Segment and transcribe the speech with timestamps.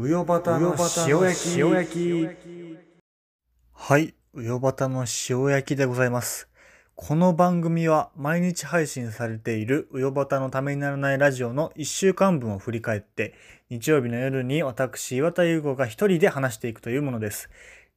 [0.00, 0.76] うよばたの
[1.08, 1.58] 塩焼き。
[1.58, 2.28] 塩焼き。
[3.72, 6.48] はい、うよばたの塩焼きでございます。
[6.94, 13.34] この番組は毎日配信されているうよばたのためにならないラジオの1週間分を振り返って、
[13.70, 17.50] 日曜日の夜に私、岩田優子が一人で話していくというものです。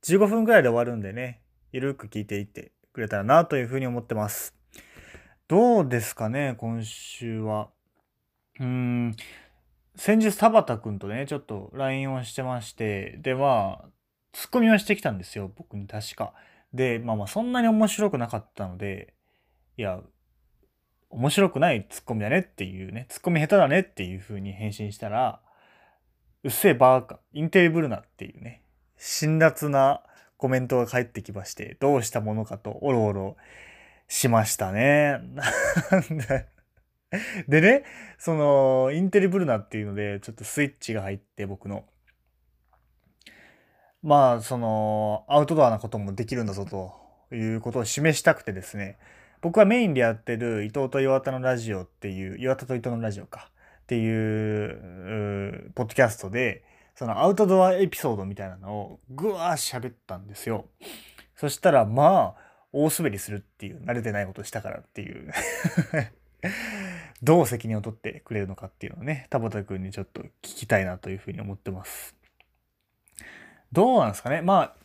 [0.06, 4.56] 15分くらいで終わるんでね、ゆるく聞いていってくれたらなというふうに思ってます。
[5.48, 7.70] どうですかね、今週は。
[8.60, 9.16] うーん、
[9.96, 13.86] 先日田畑くんとね、ちょっと LINE をしてまして、で、まあ、
[14.31, 16.34] ツッコミはしてきたんですよ、僕に確か。
[16.73, 19.14] で、まあまあ、そんなに面白くなかったので、
[19.77, 20.00] いや、
[21.09, 25.41] 面白くないツッコミだねっていうね、ツッコミ下手だねっていう風に返信したら、
[26.44, 28.64] うっせえバーカ、インテリブルなっていうね、
[28.98, 30.02] 辛辣な
[30.38, 33.36] コメントが返ってきまして、どうしたものかとおろおろ
[34.08, 35.20] しましたね。
[35.92, 36.48] なんで
[37.48, 37.84] でね、
[38.18, 41.86] その、インテリブルナっていうので、ちょっとスイッチが入って僕の。
[44.02, 48.98] まあ、その、アウトドアなこともできるんだぞということを示したくてですね、
[49.42, 53.52] 僕はメインでやってる伊藤と岩田のラジオっていう、岩田と伊藤のラジオか
[53.84, 56.64] っていう、ポッドキャストで、
[56.96, 60.66] そのアウトドアエピソードみたいなのをぐわー喋ったんですよ。
[61.36, 65.31] そしたら、まあ、大滑りするっていう、慣れてないことしたからっていう
[67.23, 72.16] どう責任を取ってくれるのかっていうのをね、田畑くんにちょっと聞きたいなというふうに思ってます。
[73.72, 74.41] どうなんですかね？
[74.41, 74.75] まあ、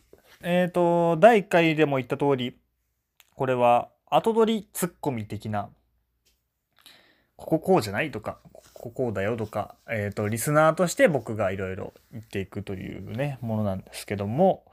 [0.43, 2.57] えっ、ー、と、第1回でも言った通り、
[3.35, 5.71] これは後取りツッコミ的な、
[7.37, 14.65] こここうじゃないとか、こここうだよとか、えっ、ー、と、リスナーとして僕がいろいろ言っていくというね、ものなんですけども、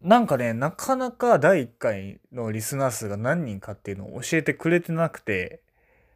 [0.00, 5.62] なんかね、なかなか第1回のリスナー数が何人かっていうのを教えてくれてなくて、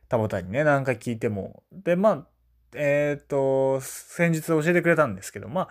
[0.09, 1.62] 田畑にね、何回聞いても。
[1.73, 2.27] で、まあ、
[2.75, 5.69] えっ、ー、と、先日教えてくれたんですけど、まあ、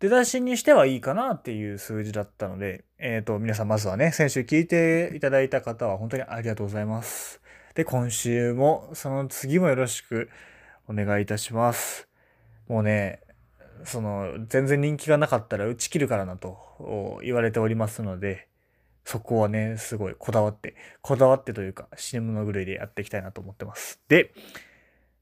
[0.00, 7.40] 出だしにしてはいいかなっていう数字だったので、えっ、ー、と、皆さんまずはね、先週聞いていただいた方は本当にありがとうございます。
[7.74, 10.30] で、今週も、その次もよろしく
[10.88, 12.08] お願いいたします。
[12.66, 13.20] もうね、
[13.84, 18.48] その、全然人気がなかったら打ち切るからなと言われておりますので、
[19.04, 24.00] そこはね、すごいこだわって、こだわってというか、死ぬ物狂いでやっていきたいなと思ってます。
[24.08, 24.32] で、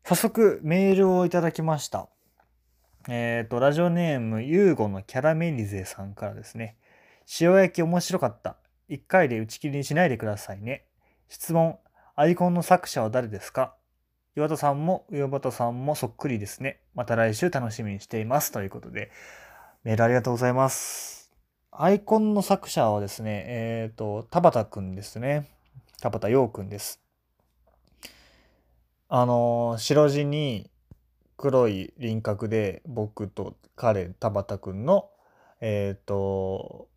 [0.04, 2.08] 早速メールをいただきました。
[3.08, 6.76] えっ、ー、と、ラジオネーム、ユーゴのキャラメリゼさんからですね。
[7.40, 8.56] 塩焼き面白かった。
[8.88, 10.84] 一回で打ち切りにしないでくださいね。
[11.28, 11.78] 質問、
[12.16, 13.74] アイコンの作者は誰ですか？
[14.34, 16.80] 岩田さんも上端さんもそっくりですね。
[16.94, 18.52] また来週楽しみにしています。
[18.52, 19.10] ということで、
[19.84, 21.17] メールありがとうございます。
[21.70, 25.48] アイコンの作者はですね、えっ、ー、と、田畑くんですね。
[26.00, 27.00] 田畑陽くんです。
[29.08, 30.70] あの、白地に
[31.36, 35.10] 黒い輪郭で僕と彼、田畑くんの、
[35.60, 36.88] えっ、ー、と、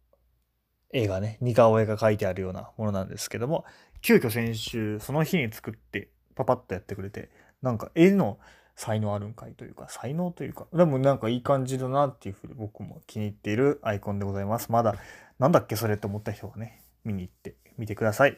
[0.94, 3.66] 絵がね、似顔絵が描いてあるようなものなんですけども、
[4.02, 7.30] 急遽先週、その日に作ってパパッとやってくれて、
[7.62, 8.40] なんか絵の
[8.76, 14.72] 才能あるんかいというか、才能というか、でもなんかいい感じだなっていうふうに僕も気に入っているアイコンでございます。
[14.72, 14.96] まだ、
[15.40, 18.38] なんだっけそれって思った人はね、見に行ってみてください。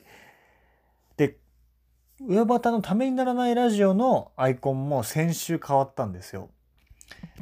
[1.18, 1.38] で、
[2.22, 6.50] 上端のためにならないラジオのアイコンも先週変わったんですよ。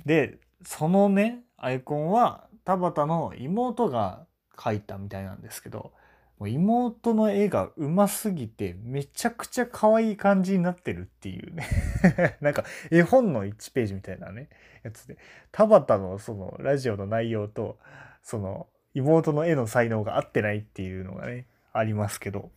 [0.05, 4.25] で、そのね、アイコンは田畑の妹が
[4.55, 5.93] 描いたみたいなんですけど、
[6.41, 11.67] もう妹の絵がうますぎてめちゃくちゃ可愛い感じになってるっていうね
[12.41, 14.49] なんか絵本の1ページみたいなね、
[14.81, 15.19] やつで。
[15.51, 17.77] 田畑のそのラジオの内容と、
[18.23, 18.65] その
[18.95, 22.49] 妹の絵の才能が合ってないっていうのがね、ありますけど。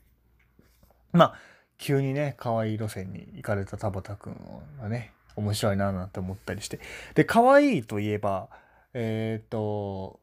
[1.12, 1.34] まあ、
[1.77, 6.81] 急にね、可愛い路線に行かれた田畑くんがね、面白いななんて思ったりして。
[7.15, 8.49] で、可愛いといえば、
[8.94, 10.21] えっ、ー、と、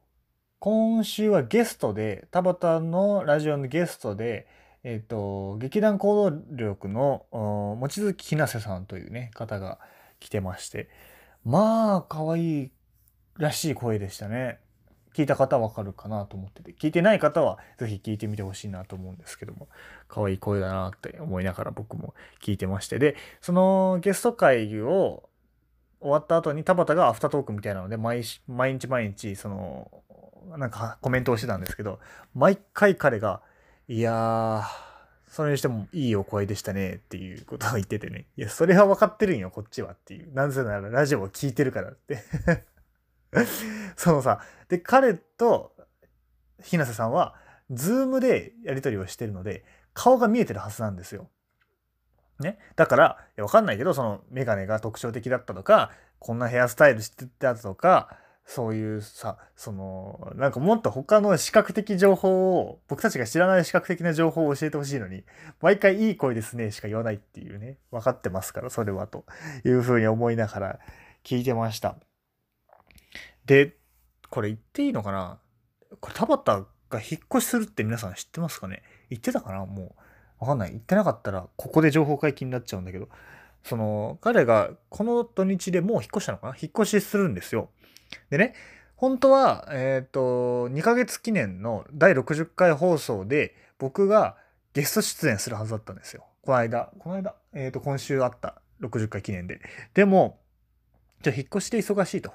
[0.64, 4.46] 今週はゲストで、田畑のラジオのゲストで、
[4.84, 9.80] えっ、ー、と、劇団行動力の望月ひなせさんというね、方が
[10.20, 10.88] 来てまして、
[11.44, 12.70] まあ、可愛い
[13.38, 14.60] らしい声でしたね。
[15.16, 19.66] 聞いた方はわかるかなと思ってて、聞いてない方はぜひ聞いてみてほしいなと思うんですけども、
[20.06, 25.28] 可愛い声だなって思いながら僕も聞いてまして、で、そのゲスト会を
[26.02, 29.88] 終わった後に田畑がアフタートークみたいなので毎毎日毎日その
[30.58, 32.00] なんかコメントをしてたんですけど
[32.34, 33.40] 毎回彼が
[33.88, 34.64] 「いや
[35.28, 40.34] それにしてもいいお声でしたね」っていうことを言っててね「いやそれは分かってるんよこっちは」っていう。
[40.34, 42.18] なぜならラジオを聴いてるからって。
[43.96, 45.74] そのさで彼と
[46.62, 47.34] 日向さんは
[47.70, 49.64] ズームでやり取りをしてるので
[49.94, 51.30] 顔が見えてるはずなんですよ。
[52.42, 52.58] ね。
[52.76, 65.24] だから、わかんないけど、そのメガネが特徴的だったとか、こんなヘアスタイルしてたとか、そういうさ、その、なんかもっと他の視覚的情報を、僕たちが知らない視覚的な情報を教えてほしいのに、
[65.60, 69.24] 毎回いい声ですねしか言わないっていうね、分かってますから、それはと
[69.64, 70.78] いうふうに思いながら
[71.22, 71.96] 聞いてました。
[73.46, 73.76] で、
[74.28, 75.38] これ言っていいのかな？
[76.00, 78.82] これ田畑が引っ越しするって皆さん知ってますかね？
[79.08, 79.66] 言ってたかな？
[79.66, 80.01] もう。
[80.42, 80.70] わかんない。
[80.70, 83.08] 言ってなかったら、ここで情報解禁になっちゃうんだけど、
[83.62, 86.56] その、彼がこの土日でもう引っ越したのかな？
[86.60, 87.70] 引っ越しするんですよ。
[88.28, 88.54] でね、
[88.96, 94.36] 本当は、えっ、ー、と、2ヶ月記念の第60回放送で、僕が
[94.74, 96.24] ゲスト出演するはずだったんですよ。
[96.42, 99.60] この間、この間、えっ、ー、と、今週あった60回記念で。
[99.94, 100.40] でも、
[101.22, 102.32] じゃあ引っ越しで忙しいと。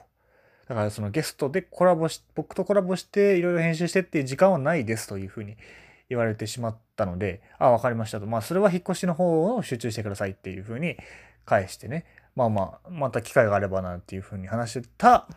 [0.70, 5.58] だからそのゲストでコラボし、僕とコラボしていろいろ編集してっていう時間はないですというふうに
[6.10, 8.26] 言われてしまったので、あ、わかりましたと。
[8.26, 10.98] まあそれは引っ越しの方を集中してくださいっていうふうに
[11.46, 12.06] 返してね。
[12.36, 15.28] まあまあ、また機会があればなっていうふうに話してた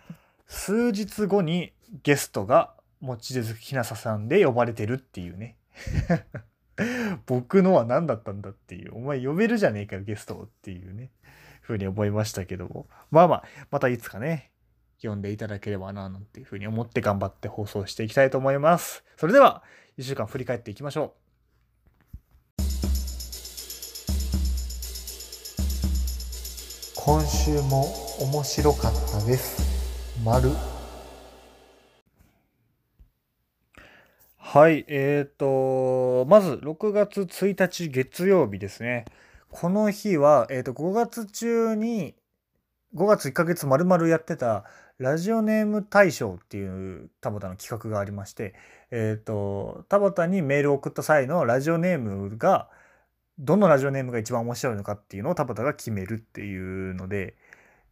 [0.46, 1.72] 数日後に
[2.02, 5.56] ゲストが望月ひなささんで呼ばれてるっていうね。
[7.26, 8.96] 僕のは何だったんだっていう。
[8.96, 11.11] お前呼べるじゃねえかよ、ゲストっていうね。
[11.61, 12.88] ふうに思いましたけども。
[13.11, 14.50] まあまあ、またいつかね、
[14.99, 19.05] 読んでいただければな、なんていうふうに思って頑張って放送していきたいと思います。
[19.16, 19.62] それでは、
[20.00, 21.14] 1週間振り返っていきましょ
[22.58, 22.62] う。
[26.97, 27.85] 今週も
[28.19, 29.62] 面白かったです。
[30.25, 30.52] 丸。
[34.38, 39.05] はい、えっ、ー、と、まず6月1日月曜日ですね。
[39.50, 42.14] この日は、えっ、ー、と、5月中に、
[42.94, 44.64] 5月1ヶ月丸々やってた
[45.00, 48.55] ラジオネーム大賞っていう田畑の企画がありまして、
[48.91, 52.69] えっ、ー、と、田畑にメールを送った際のラジオネームが、
[53.38, 57.35] どのラジオネームが一番面白いのかっていうのを田畑が決めるっていうので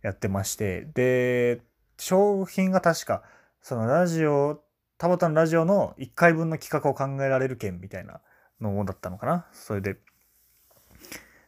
[0.02, 1.62] やってまして、で、
[1.96, 3.22] 商品が確か、
[3.62, 4.62] そのラジオ、
[4.98, 8.20] 田畑のラジオの1回分の企画を考えられる件みたいな
[8.60, 9.46] のだったのかな。
[9.52, 9.96] それで、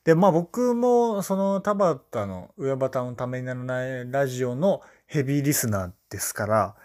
[0.05, 6.77] で、まあ僕もその田畑の上端のためにならないラジオのヘビーリスナーですから、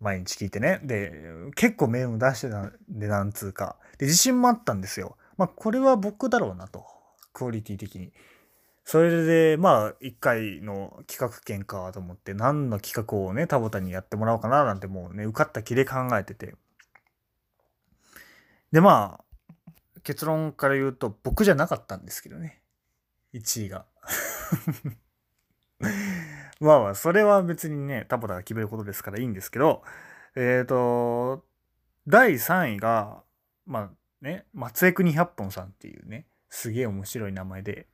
[0.00, 0.80] 毎日聞いてね。
[0.84, 1.12] で、
[1.56, 3.76] 結構メール出してたんで、なんつうか。
[3.98, 5.16] で、自信もあったんですよ。
[5.36, 6.84] まあこれは僕だろうなと。
[7.32, 8.12] クオリティ的に。
[8.84, 16.56] それで、まあ、一回の企画権かと思って、何の企画をね、田畑にやってもらおうかななんてもうね、受かった気で考えてて。
[18.72, 19.24] で、まあ、
[20.10, 22.60] 結論から言うと僕じゃなかったんですけどね。
[23.32, 23.86] 1位が。
[26.60, 29.84] まあまあ、それは別にね、タボタが決めることですからいいんですけど、
[30.34, 31.44] えっ、ー、と、
[32.08, 33.22] 第3位が、
[33.66, 33.90] まあ
[34.20, 37.86] ね、松江国百本さんっていうね、すげえ面白い名前で、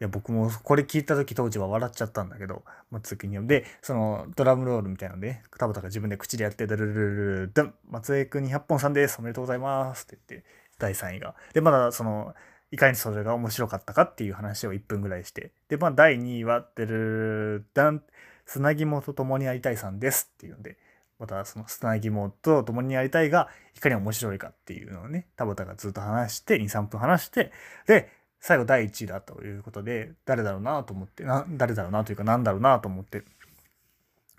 [0.00, 10.46] いや、僕もこれ聞いた時当時は笑っちゃったんだけど、松江国百で、そのドラムロールみたいなので、タボタが自分で口でやって、ドルルルルドン松江国百本さんですおめでとうございますって言って、
[10.78, 11.34] 第3位が。
[11.52, 12.34] で、まだその、
[12.70, 15.52] いかにそれが面白かったかっていう話を1分ぐらいして。
[15.68, 18.02] で、まあ、第2位は、てるダン、
[18.46, 20.76] 砂肝と共にやりたいさんですっていうんで、
[21.18, 27.52] またその砂肝と共にやりたいが、いかに面白いかっていうのをね、田畑がずっと話して、2、3分話して、
[27.86, 28.10] で、
[28.40, 33.24] 最後第1位だということで、誰だろうなと思って、な誰だろうなというか、なんだろうなと思って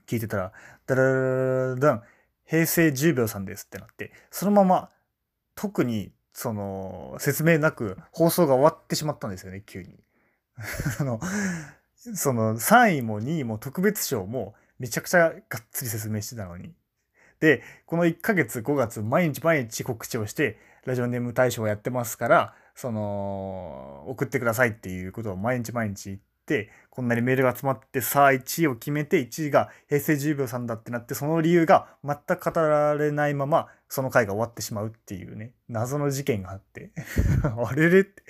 [0.07, 0.53] 聞いてたら、
[0.85, 2.03] ダララダン、
[2.45, 4.89] 平成10秒さんですってなって、そのまま
[5.55, 9.99] 特にその、説明なく放送が終わってしまったんですよね、急に。
[10.97, 11.19] あの、
[12.15, 16.73] その3位も2位も特別賞もめちゃくちゃがっつり説明してたのに。
[17.41, 26.19] で、この1ヶ月5月毎日毎日告知をして、ラジオネーム大賞をやってますから、その、送ってくださいっていうことを毎日毎日言っ、
[26.89, 36.91] こんなにメールが集まって、さあ1位を決めて、1位が平成10秒さんだってなって、その理由が全く語られないまま、その回が終わってしまうっていうね、謎の事件があって
[37.43, 38.23] あれれって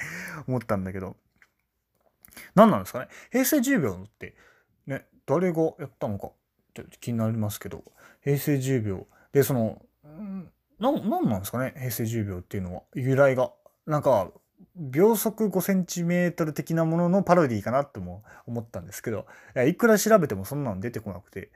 [0.48, 1.18] 思ったんだけど、
[2.56, 3.08] 何なんですかね？
[3.32, 4.36] 平成10秒って
[4.86, 6.32] ね、誰がやったのか
[6.74, 7.84] ちょっと気になりますけど、
[8.22, 9.08] 平成10秒。
[9.32, 9.82] で、その、
[10.80, 11.74] な、なんなんですかね？
[11.78, 12.84] 平成10秒っていうのは。
[12.94, 13.52] 由来が。
[13.86, 14.32] なんか、
[14.80, 19.26] 秒速5センチメートル的なもののパロディかなとも思ったんですけど、
[19.68, 21.52] いくら調べてもそんなの出てこなくて、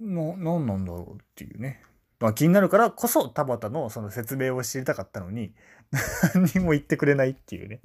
[0.00, 1.82] な、なんなんだろうっていうね。
[2.18, 5.52] まあ、気になるからこそ田畑のその説明を知りたかったのに
[6.34, 7.80] 何にも言ってくれないっていうね。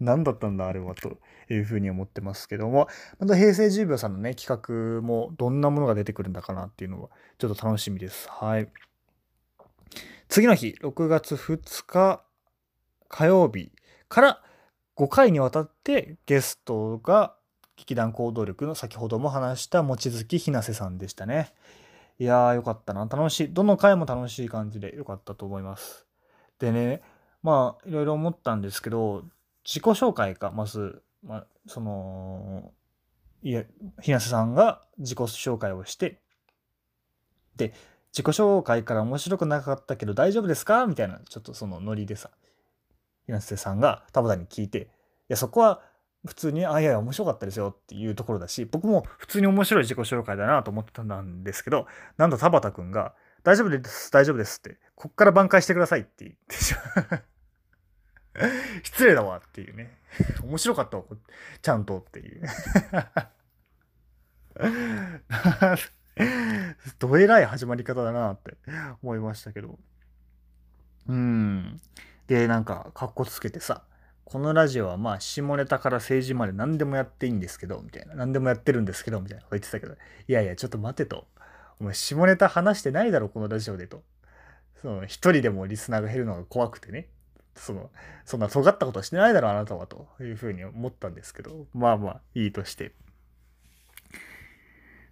[0.00, 2.88] 何だったんだあれはというふうに思ってますけども。
[3.18, 8.28] また平成10秒さんのね企画もどんなものが出てくるんだかなっていうのはちょっと楽しみです。
[8.28, 8.68] はい。
[10.28, 12.24] 次の日6月2日
[13.08, 13.70] 火曜日。
[14.08, 14.42] から
[14.96, 17.34] 5回にわたってゲストが
[17.76, 21.52] 劇団行動力の先ほども話した望月ひなせさんでしたね。
[22.18, 23.02] いやーよかったな。
[23.02, 23.52] 楽しい。
[23.52, 26.04] どの回も楽しい感じでよかったと思います。
[26.58, 27.00] でね、
[27.44, 29.22] まあいろいろ思ったんですけど、
[29.64, 32.72] 自己紹介か、まず、まあ、その、
[33.42, 33.62] いや、
[34.00, 36.20] ひなせさんが自己紹介をして、
[37.54, 37.72] で、
[38.12, 40.86] 自己紹介から面白くなかったけど大丈夫ですか？
[40.86, 42.30] みたいな、ちょっとそのノリでさ、
[43.28, 44.86] ひなせさんが田畑に聞いて、い
[45.28, 45.82] や、そこは
[46.26, 56.80] 普通に、あ、いやいや、面白かったですよっていうところだし、僕も普通に面白い自己紹介だなと思ってたんですけど、なんと田畑くんが、大丈夫です、大丈夫ですって、こっから挽回してくださいって言ってしま
[57.18, 57.22] う。
[58.82, 59.98] 失礼だわっていうね。
[60.42, 61.04] 面白かったわ、
[61.60, 62.42] ちゃんとっていう。
[66.98, 68.56] どえらい始まり方だなって
[69.02, 69.78] 思いましたけど。
[71.08, 71.16] うん。
[72.28, 73.82] で、なんか、かっこつけてさ、
[74.24, 78.14] このラジオはまあ下ネタから政治まで何でもやっていいんですけど、みたいな。
[78.14, 79.96] 何でもやってるんですけど、みたいなこと言ってたけど、い
[80.32, 81.26] やいや、ちょっと待てと。
[81.80, 84.02] お前下ネタ話してないだろ、このラジオでと。
[84.82, 87.08] その、一人でもリスナーが減るのが怖くてね。
[87.54, 87.90] その、
[88.26, 92.92] そんな尖ったことはしてないだろ、あなたは、というふうに思ったんですけど、まあまあ、いいとして。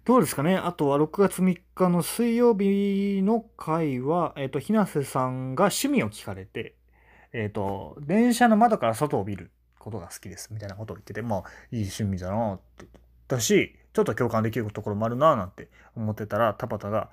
[0.05, 0.55] どうですかね？
[0.55, 6.75] あとは6月3日の水曜日の回は、えっ、と、ひなせさんが趣味を聞かれて、
[7.33, 12.85] えっ、ー、と、電車の窓から外を見ることが好きですみたいなことを言ってて、まあ、いい趣味だなって。
[13.27, 17.09] だし、ちょっと共感できるところもあるななんて思ってたら、田畑が、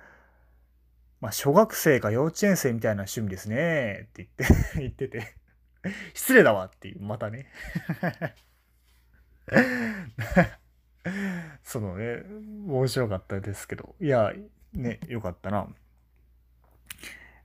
[1.21, 5.35] まあ、小学生か幼稚園生みたいな趣味ですねって言って 言ってて
[6.13, 7.47] 失礼だわっていう、またね
[11.63, 12.23] そのね、
[12.67, 14.33] 面白かったですけど、いや、
[14.73, 15.69] ね、よかったな。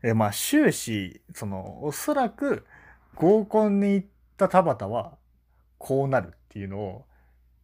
[0.03, 2.65] えまあ終始そのおそらく
[3.15, 5.17] 合コンに行った田畑は
[5.77, 7.05] こうなるっていうのを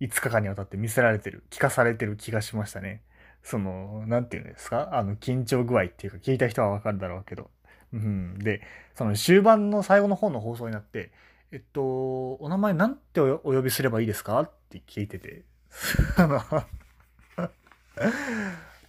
[0.02, 3.02] 5日間にわたって見せられてる聞かされてる気がしましたね。
[3.44, 4.90] その何て言うんですか？
[4.94, 7.50] あの緊張具合っていうか聞いた人はわかるだろうけど。
[7.94, 8.62] うん、で
[8.96, 11.12] その終盤の最後の方の放送になって
[11.54, 15.44] 「えっとお名前なんてお呼びすればいいですか?」って聞いてて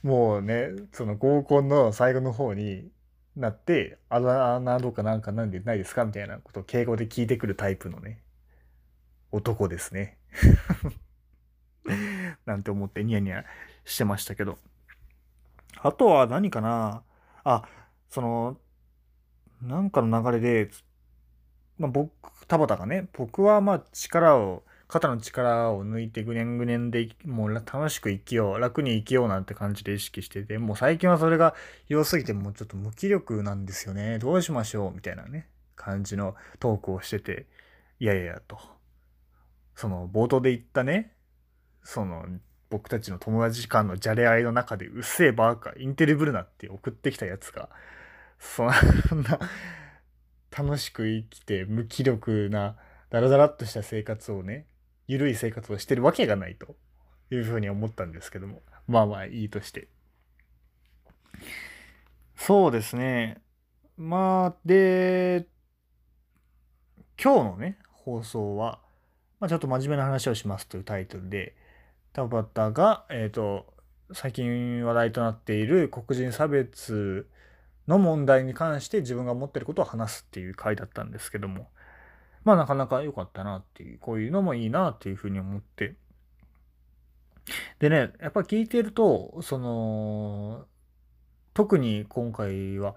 [0.02, 2.90] もうねその合コンの最後の方に
[3.36, 8.22] なって、あだ名とかなんかなんでないですかみたいなことを敬語で聞いてくるタイプのね、
[9.30, 10.18] 男ですね。
[12.46, 13.44] なんて思ってニヤニヤ
[13.84, 14.58] してましたけど。
[15.82, 17.02] あとは何かな？
[17.44, 17.68] あ、
[18.08, 18.58] その、
[19.62, 20.70] なんかの流れで、
[21.78, 22.10] まあ、僕、
[22.46, 31.54] 田畑がね、僕はまあ力を肩の力を抜いてぐねんぐねんでもう楽しく生きよう楽に生きようなんて感じで意識しててもう最近はそれが
[31.88, 34.18] 良すぎてもうちょっと無気力なんですよね。
[34.18, 37.46] どうしましょうみたいなね感じのトークをしてて
[37.98, 38.58] いやいやと。
[39.74, 41.12] その冒頭で言ったね
[41.82, 42.24] その
[42.70, 47.68] 僕たちの友達間のじゃれ合いの中でうっせえバーカインテリブルナって送ってきたやつが
[48.38, 48.66] そん
[49.22, 49.38] な
[50.56, 52.76] 楽しく生きて無気力な
[53.10, 54.66] ダラダラっとした生活をね
[55.06, 56.76] 緩い生活をしてるわけがないと
[57.30, 58.62] いうふうに思ったんですけども。
[58.88, 59.88] まあまあいいとして。
[62.36, 63.40] そうですね。
[63.96, 65.46] まあで
[67.22, 68.80] 今日のね放送は、
[69.40, 71.56] まあ、ちょっと真面目な話をしますというタイトルで
[72.12, 73.66] 田畑がえっ、ー、と
[74.12, 77.28] 最近話題となっている黒人差別
[77.88, 81.68] の問題に関して自分が思ってることを話すっていう回だったんですけども。
[82.46, 85.96] まあなかなか良かったなっていう、こういうのもいいなっていうふうに思って。
[87.80, 90.64] でね、やっぱ聞いてると、その、
[91.54, 92.94] 特に今回は、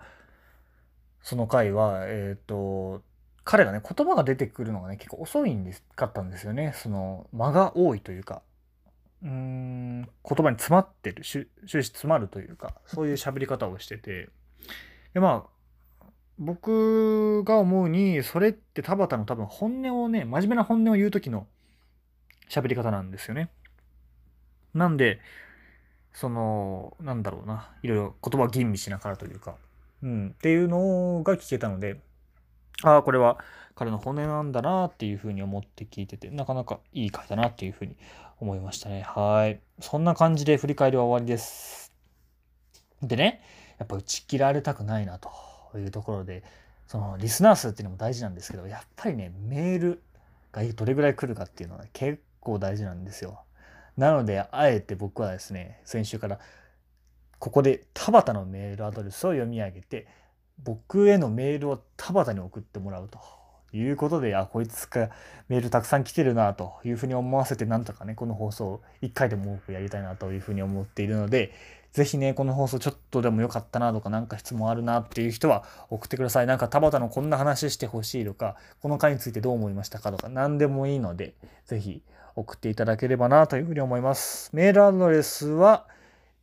[1.24, 3.02] その回は、えっ、ー、と、
[3.44, 6.74] 彼がね、言葉が出てくるのがね、結構遅いんですかったんですよね。
[6.76, 8.44] その、間が多いというか、
[9.24, 14.30] うーん、言葉に詰まってる、終始詰まるというか、そういう喋り方をしてて、
[15.16, 15.59] で、まあ、
[16.40, 21.48] 僕が思うに、それって田畑の多分本音をね、真面目な本音を言う時の
[22.50, 23.50] 喋り方なんですよね。
[24.74, 25.20] なんで、
[26.14, 29.56] その、なんだろうな、いろいろ言葉吟味しながらというか、
[30.02, 32.00] うん、っていうのが聞けたので、
[32.84, 33.38] ああ、これは
[33.76, 37.98] 彼の本音なんだなっていうふうに思って聞いてて、なかなかいい回だなっていうふうに
[38.40, 39.02] 思いましたね。
[39.02, 39.60] はい。
[39.82, 41.92] そんな感じで振り返りは終わりです。
[43.02, 43.42] でね、
[43.78, 45.49] やっぱ打ち切られたくないなと。
[45.78, 46.44] いうところで
[46.88, 50.02] そのリスナー数っていうのも大事なんですけどやっぱりねメール
[50.52, 53.42] がどれぐらい来るかっていうのは結構大事なんですよ。
[53.98, 56.40] なのであえて僕はですね先週から
[57.38, 60.08] ここで田畑のメールアドレスを読み上げて
[60.64, 63.20] 僕へのメールを田畑に送ってもらうと
[63.72, 65.10] いうことで、あ、こいつか
[65.48, 71.54] メールたくさん来てるなというふうに思わせて、なんとかね、この放送を1回でも多くやりたいなというふうに思っているので、
[71.94, 76.48] ぜひね、この放送ちょっとでも良かったなとか、なんか質問あるなっていう人は送ってください。
[76.48, 81.34] なんか田畑のこんな話してほしいとか、この回についてどう思いましたかとか、何でもいいので、
[81.66, 82.02] ぜひ
[82.36, 84.52] 送っていただければなというふうに思います。
[84.54, 85.88] メールアドレスは、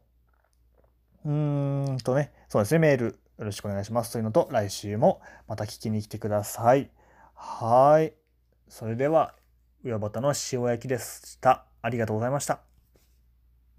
[1.26, 3.06] うーんとね、そうですね、メール
[3.38, 6.90] よろしくお願いしますというのと、来週もまた聞きに来てください。
[7.36, 8.14] はい。
[8.68, 9.34] それでは、
[9.84, 11.66] うよばたの塩焼きでした。
[11.82, 12.73] ありがとうございました。